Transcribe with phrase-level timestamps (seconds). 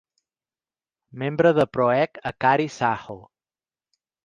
[1.23, 3.21] Membre de Pro Egg Akari Saho.